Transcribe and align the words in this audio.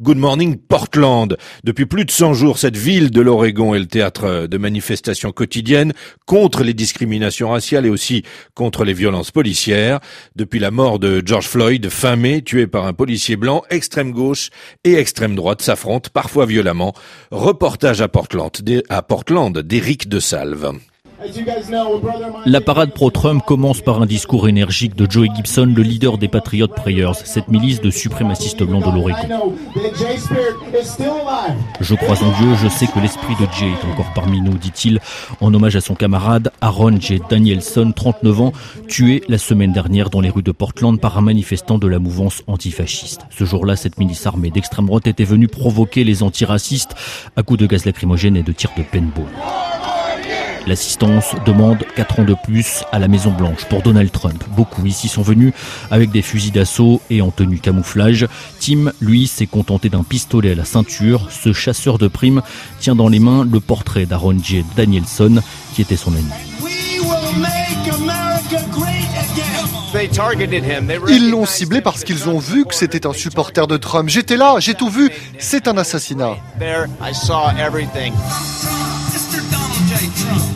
Good 0.00 0.16
Morning 0.16 0.56
Portland. 0.56 1.36
Depuis 1.62 1.86
plus 1.86 2.04
de 2.04 2.10
100 2.10 2.34
jours, 2.34 2.58
cette 2.58 2.76
ville 2.76 3.10
de 3.10 3.20
l'Oregon 3.20 3.72
est 3.72 3.78
le 3.78 3.86
théâtre 3.86 4.48
de 4.48 4.58
manifestations 4.58 5.30
quotidiennes 5.30 5.92
contre 6.26 6.64
les 6.64 6.74
discriminations 6.74 7.50
raciales 7.50 7.86
et 7.86 7.88
aussi 7.90 8.24
contre 8.54 8.84
les 8.84 8.94
violences 8.94 9.30
policières. 9.30 10.00
Depuis 10.34 10.58
la 10.58 10.72
mort 10.72 10.98
de 10.98 11.22
George 11.24 11.46
Floyd 11.46 11.88
fin 11.88 12.16
mai, 12.16 12.42
tué 12.42 12.66
par 12.66 12.86
un 12.86 12.94
policier 12.94 13.36
blanc, 13.36 13.62
extrême 13.70 14.10
gauche 14.10 14.50
et 14.82 14.94
extrême 14.94 15.36
droite 15.36 15.62
s'affrontent 15.62 16.10
parfois 16.12 16.46
violemment. 16.46 16.94
Reportage 17.30 18.00
à 18.00 18.08
Portland, 18.08 18.50
à 18.88 19.02
Portland 19.02 19.56
d'Éric 19.56 20.08
de 20.08 20.18
Salve. 20.18 20.72
La 22.46 22.60
parade 22.60 22.92
pro-Trump 22.92 23.42
commence 23.46 23.80
par 23.80 24.02
un 24.02 24.06
discours 24.06 24.48
énergique 24.48 24.94
de 24.96 25.10
Joey 25.10 25.28
Gibson, 25.34 25.72
le 25.74 25.82
leader 25.82 26.18
des 26.18 26.28
Patriot 26.28 26.68
Prayers, 26.68 27.12
cette 27.24 27.48
milice 27.48 27.80
de 27.80 27.90
suprémacistes 27.90 28.62
blancs 28.62 28.84
de 28.84 28.90
l'Oregon. 28.90 29.54
Je 31.80 31.94
crois 31.94 32.22
en 32.22 32.40
Dieu, 32.40 32.54
je 32.62 32.68
sais 32.68 32.86
que 32.86 32.98
l'esprit 32.98 33.34
de 33.34 33.46
Jay 33.58 33.66
est 33.66 33.92
encore 33.92 34.12
parmi 34.14 34.40
nous, 34.40 34.54
dit-il, 34.54 35.00
en 35.40 35.52
hommage 35.54 35.76
à 35.76 35.80
son 35.80 35.94
camarade 35.94 36.50
Aaron 36.60 37.00
J. 37.00 37.20
Danielson, 37.28 37.92
39 37.94 38.40
ans, 38.40 38.52
tué 38.88 39.22
la 39.28 39.38
semaine 39.38 39.72
dernière 39.72 40.10
dans 40.10 40.20
les 40.20 40.30
rues 40.30 40.42
de 40.42 40.52
Portland 40.52 40.98
par 41.00 41.18
un 41.18 41.22
manifestant 41.22 41.78
de 41.78 41.86
la 41.86 41.98
mouvance 41.98 42.42
antifasciste. 42.46 43.22
Ce 43.30 43.44
jour-là, 43.44 43.76
cette 43.76 43.98
milice 43.98 44.26
armée 44.26 44.50
d'extrême 44.50 44.86
droite 44.86 45.06
était 45.06 45.24
venue 45.24 45.48
provoquer 45.48 46.04
les 46.04 46.22
antiracistes 46.22 46.94
à 47.36 47.42
coups 47.42 47.60
de 47.60 47.66
gaz 47.66 47.84
lacrymogène 47.84 48.36
et 48.36 48.42
de 48.42 48.52
tirs 48.52 48.72
de 48.76 48.82
paintball. 48.82 49.26
L'assistance 50.66 51.34
demande 51.44 51.84
4 51.96 52.20
ans 52.20 52.24
de 52.24 52.36
plus 52.44 52.84
à 52.92 52.98
la 52.98 53.08
Maison 53.08 53.30
Blanche 53.32 53.64
pour 53.68 53.82
Donald 53.82 54.10
Trump. 54.10 54.42
Beaucoup 54.56 54.86
ici 54.86 55.08
sont 55.08 55.22
venus 55.22 55.52
avec 55.90 56.10
des 56.10 56.22
fusils 56.22 56.52
d'assaut 56.52 57.00
et 57.10 57.20
en 57.20 57.30
tenue 57.30 57.58
camouflage. 57.58 58.26
Tim, 58.60 58.92
lui, 59.00 59.26
s'est 59.26 59.46
contenté 59.46 59.88
d'un 59.88 60.04
pistolet 60.04 60.52
à 60.52 60.54
la 60.54 60.64
ceinture. 60.64 61.28
Ce 61.30 61.52
chasseur 61.52 61.98
de 61.98 62.08
primes 62.08 62.42
tient 62.80 62.94
dans 62.94 63.08
les 63.08 63.18
mains 63.18 63.44
le 63.44 63.60
portrait 63.60 64.06
d'Aaron 64.06 64.38
J. 64.42 64.64
Danielson, 64.76 65.42
qui 65.74 65.82
était 65.82 65.96
son 65.96 66.12
ami. 66.12 66.30
Ils 71.08 71.30
l'ont 71.30 71.46
ciblé 71.46 71.80
parce 71.80 72.04
qu'ils 72.04 72.28
ont 72.28 72.38
vu 72.38 72.64
que 72.64 72.74
c'était 72.74 73.06
un 73.06 73.12
supporter 73.12 73.66
de 73.66 73.76
Trump. 73.76 74.08
J'étais 74.08 74.36
là, 74.36 74.56
j'ai 74.58 74.74
tout 74.74 74.88
vu. 74.88 75.10
C'est 75.38 75.68
un 75.68 75.76
assassinat. 75.76 76.36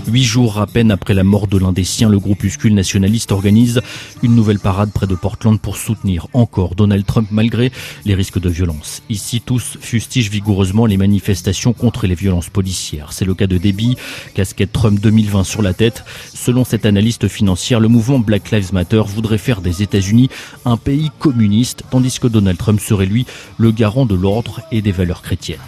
Huit 0.09 0.23
jours 0.23 0.61
à 0.61 0.69
peine 0.69 0.93
après 0.93 1.15
la 1.15 1.25
mort 1.25 1.49
de 1.49 1.59
l'un 1.59 1.73
des 1.73 1.83
siens, 1.83 2.09
le 2.09 2.21
groupuscule 2.21 2.75
nationaliste 2.75 3.33
organise 3.33 3.81
une 4.23 4.37
nouvelle 4.37 4.61
parade 4.61 4.93
près 4.93 5.09
de 5.09 5.17
Portland 5.17 5.59
pour 5.59 5.77
soutenir 5.77 6.29
encore 6.33 6.77
Donald 6.77 7.05
Trump 7.05 7.27
malgré 7.33 7.73
les 8.05 8.15
risques 8.15 8.39
de 8.39 8.48
violence. 8.48 9.03
Ici, 9.11 9.41
tous 9.41 9.79
fustigent 9.81 10.31
vigoureusement 10.31 10.87
les 10.87 10.97
manifestations 10.97 11.73
contre 11.73 12.07
les 12.07 12.15
violences 12.15 12.48
policières. 12.48 13.13
C'est 13.13 13.25
le 13.25 13.35
cas 13.35 13.48
de 13.48 13.59
Debbie, 13.59 13.97
casquette 14.35 14.73
Trump 14.73 15.01
2020 15.01 15.43
sur 15.43 15.61
la 15.61 15.75
tête. 15.75 16.05
Selon 16.33 16.65
cette 16.65 16.87
analyste 16.87 17.27
financière, 17.27 17.81
le 17.81 17.89
mouvement 17.89 18.20
Black 18.20 18.53
Lives 18.53 18.73
Matter 18.73 19.03
voudrait 19.05 19.39
faire 19.39 19.61
des 19.61 19.83
États-Unis 19.83 20.31
un 20.65 20.77
pays 20.77 21.11
communiste, 21.19 21.83
tandis 21.91 22.20
que 22.20 22.29
Donald 22.29 22.59
Trump 22.59 22.81
serait 22.81 23.07
lui 23.07 23.27
le 23.59 23.73
garant 23.73 24.07
de 24.07 24.15
l'ordre 24.15 24.61
et 24.70 24.83
des 24.83 24.93
valeurs 24.93 25.23
chrétiennes. 25.23 25.59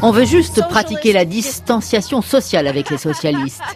On 0.00 0.10
veut 0.10 0.24
juste 0.24 0.62
pratiquer 0.70 1.12
la 1.12 1.26
distanciation 1.26 2.22
sociale 2.22 2.66
avec 2.66 2.88
les 2.88 2.98
socialistes. 2.98 3.73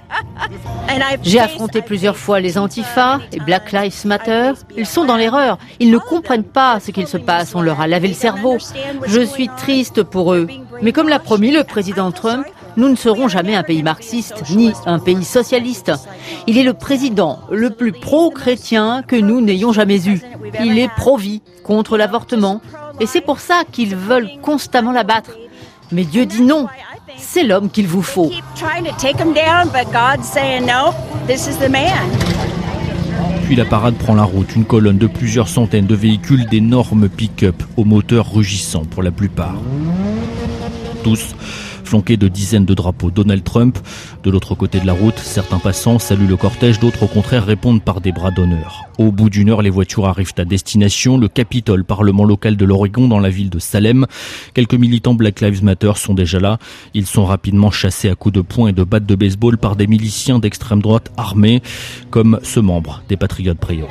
J'ai 1.22 1.40
affronté 1.40 1.82
plusieurs 1.82 2.16
fois 2.16 2.40
les 2.40 2.58
Antifa 2.58 3.20
et 3.32 3.40
Black 3.40 3.72
Lives 3.72 4.06
Matter. 4.06 4.52
Ils 4.76 4.86
sont 4.86 5.04
dans 5.04 5.16
l'erreur. 5.16 5.58
Ils 5.80 5.90
ne 5.90 5.98
comprennent 5.98 6.44
pas 6.44 6.80
ce 6.80 6.90
qu'il 6.90 7.06
se 7.06 7.16
passe. 7.16 7.54
On 7.54 7.60
leur 7.60 7.80
a 7.80 7.86
lavé 7.86 8.08
le 8.08 8.14
cerveau. 8.14 8.58
Je 9.06 9.20
suis 9.20 9.48
triste 9.48 10.02
pour 10.02 10.34
eux. 10.34 10.48
Mais 10.82 10.92
comme 10.92 11.08
l'a 11.08 11.18
promis 11.18 11.50
le 11.50 11.64
président 11.64 12.10
Trump, 12.12 12.46
nous 12.76 12.88
ne 12.88 12.94
serons 12.94 13.28
jamais 13.28 13.56
un 13.56 13.64
pays 13.64 13.82
marxiste 13.82 14.44
ni 14.50 14.72
un 14.86 14.98
pays 15.00 15.24
socialiste. 15.24 15.92
Il 16.46 16.56
est 16.58 16.62
le 16.62 16.74
président 16.74 17.40
le 17.50 17.70
plus 17.70 17.92
pro-chrétien 17.92 19.02
que 19.02 19.16
nous 19.16 19.40
n'ayons 19.40 19.72
jamais 19.72 20.08
eu. 20.08 20.22
Il 20.62 20.78
est 20.78 20.88
pro-vie, 20.96 21.42
contre 21.64 21.96
l'avortement. 21.96 22.60
Et 23.00 23.06
c'est 23.06 23.20
pour 23.20 23.40
ça 23.40 23.62
qu'ils 23.70 23.96
veulent 23.96 24.30
constamment 24.42 24.92
l'abattre. 24.92 25.32
Mais 25.90 26.04
Dieu 26.04 26.26
dit 26.26 26.42
non. 26.42 26.66
C'est 27.18 27.42
l'homme 27.42 27.70
qu'il 27.70 27.86
vous 27.86 28.02
faut. 28.02 28.30
Puis 33.44 33.56
la 33.56 33.64
parade 33.64 33.94
prend 33.94 34.14
la 34.14 34.22
route, 34.22 34.54
une 34.56 34.64
colonne 34.64 34.98
de 34.98 35.06
plusieurs 35.06 35.48
centaines 35.48 35.86
de 35.86 35.94
véhicules, 35.94 36.46
d'énormes 36.46 37.08
pick-up 37.08 37.62
aux 37.76 37.84
moteurs 37.84 38.32
rugissants 38.32 38.84
pour 38.84 39.02
la 39.02 39.10
plupart. 39.10 39.56
Tous 41.02 41.34
flanqués 41.88 42.18
de 42.18 42.28
dizaines 42.28 42.66
de 42.66 42.74
drapeaux 42.74 43.10
Donald 43.10 43.42
Trump. 43.42 43.78
De 44.22 44.30
l'autre 44.30 44.54
côté 44.54 44.78
de 44.78 44.86
la 44.86 44.92
route, 44.92 45.18
certains 45.18 45.58
passants 45.58 45.98
saluent 45.98 46.28
le 46.28 46.36
cortège, 46.36 46.78
d'autres 46.78 47.04
au 47.04 47.06
contraire 47.06 47.46
répondent 47.46 47.82
par 47.82 48.02
des 48.02 48.12
bras 48.12 48.30
d'honneur. 48.30 48.84
Au 48.98 49.10
bout 49.10 49.30
d'une 49.30 49.48
heure, 49.48 49.62
les 49.62 49.70
voitures 49.70 50.06
arrivent 50.06 50.34
à 50.36 50.44
destination, 50.44 51.16
le 51.16 51.28
Capitole, 51.28 51.84
parlement 51.84 52.24
local 52.24 52.56
de 52.56 52.64
l'Oregon 52.64 53.08
dans 53.08 53.20
la 53.20 53.30
ville 53.30 53.48
de 53.48 53.58
Salem. 53.58 54.06
Quelques 54.54 54.74
militants 54.74 55.14
Black 55.14 55.40
Lives 55.40 55.64
Matter 55.64 55.92
sont 55.94 56.14
déjà 56.14 56.40
là. 56.40 56.58
Ils 56.94 57.06
sont 57.06 57.24
rapidement 57.24 57.70
chassés 57.70 58.10
à 58.10 58.14
coups 58.16 58.34
de 58.34 58.40
poing 58.40 58.68
et 58.68 58.72
de 58.72 58.82
battes 58.82 59.06
de 59.06 59.14
baseball 59.14 59.56
par 59.56 59.76
des 59.76 59.86
miliciens 59.86 60.40
d'extrême 60.40 60.82
droite 60.82 61.10
armés, 61.16 61.62
comme 62.10 62.38
ce 62.42 62.60
membre 62.60 63.02
des 63.08 63.16
Patriot 63.16 63.54
Prayers. 63.54 63.86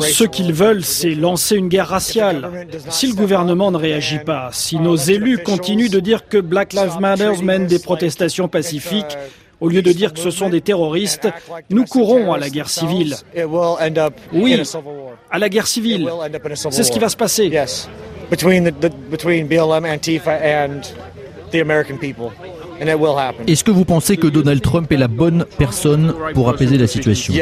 Ce 0.00 0.24
qu'ils 0.24 0.52
veulent, 0.52 0.84
c'est 0.84 1.14
lancer 1.14 1.56
une 1.56 1.68
guerre 1.68 1.88
raciale. 1.88 2.66
Si 2.90 3.06
le 3.06 3.14
gouvernement 3.14 3.70
ne 3.70 3.76
réagit 3.76 4.18
pas, 4.18 4.50
si 4.52 4.78
nos 4.78 4.96
élus 4.96 5.38
continuent 5.38 5.90
de 5.90 6.00
dire 6.18 6.28
que 6.28 6.38
Black 6.38 6.72
Lives 6.72 7.00
Matter 7.00 7.42
mène 7.42 7.66
des 7.66 7.78
protestations 7.78 8.48
pacifiques, 8.48 9.16
au 9.60 9.68
lieu 9.68 9.82
de 9.82 9.92
dire 9.92 10.12
que 10.12 10.20
ce 10.20 10.30
sont 10.30 10.48
des 10.48 10.60
terroristes, 10.60 11.28
nous 11.70 11.84
courons 11.84 12.32
à 12.32 12.38
la 12.38 12.48
guerre 12.48 12.68
civile. 12.68 13.16
Oui, 14.32 14.60
à 15.30 15.38
la 15.38 15.48
guerre 15.48 15.66
civile. 15.66 16.08
C'est 16.70 16.84
ce 16.84 16.92
qui 16.92 16.98
va 16.98 17.08
se 17.08 17.16
passer. 17.16 17.50
Est-ce 23.46 23.64
que 23.64 23.70
vous 23.70 23.84
pensez 23.84 24.16
que 24.16 24.26
Donald 24.26 24.62
Trump 24.62 24.92
est 24.92 24.96
la 24.96 25.08
bonne 25.08 25.46
personne 25.56 26.14
pour 26.34 26.48
apaiser 26.48 26.78
la 26.78 26.86
situation? 26.86 27.34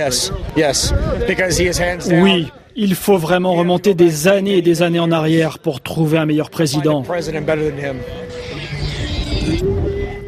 Oui. 2.12 2.46
Il 2.78 2.94
faut 2.94 3.16
vraiment 3.16 3.54
remonter 3.54 3.94
des 3.94 4.28
années 4.28 4.58
et 4.58 4.62
des 4.62 4.82
années 4.82 5.00
en 5.00 5.10
arrière 5.10 5.58
pour 5.58 5.80
trouver 5.80 6.18
un 6.18 6.26
meilleur 6.26 6.50
président. 6.50 7.02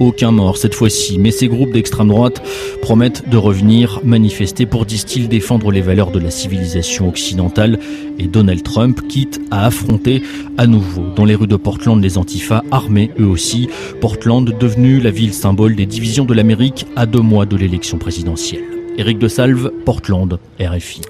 Aucun 0.00 0.30
mort 0.30 0.56
cette 0.56 0.74
fois-ci, 0.74 1.18
mais 1.18 1.30
ces 1.30 1.48
groupes 1.48 1.72
d'extrême 1.72 2.08
droite 2.08 2.42
promettent 2.82 3.28
de 3.28 3.36
revenir 3.36 4.00
manifester 4.04 4.64
pour, 4.64 4.86
disent-ils, 4.86 5.28
défendre 5.28 5.72
les 5.72 5.80
valeurs 5.80 6.10
de 6.10 6.18
la 6.18 6.30
civilisation 6.30 7.08
occidentale. 7.08 7.78
Et 8.18 8.28
Donald 8.28 8.62
Trump 8.62 9.00
quitte 9.08 9.40
à 9.50 9.66
affronter 9.66 10.22
à 10.56 10.66
nouveau 10.66 11.04
dans 11.16 11.24
les 11.24 11.34
rues 11.34 11.46
de 11.46 11.56
Portland 11.56 12.00
les 12.02 12.16
antifas 12.18 12.62
armés 12.70 13.10
eux 13.18 13.26
aussi. 13.26 13.68
Portland 14.00 14.56
devenue 14.58 15.00
la 15.00 15.10
ville 15.10 15.34
symbole 15.34 15.74
des 15.74 15.86
divisions 15.86 16.24
de 16.24 16.34
l'Amérique 16.34 16.86
à 16.96 17.06
deux 17.06 17.20
mois 17.20 17.46
de 17.46 17.56
l'élection 17.56 17.98
présidentielle. 17.98 18.64
Éric 18.98 19.18
de 19.18 19.28
Salve, 19.28 19.70
Portland, 19.84 20.38
RFI. 20.60 21.02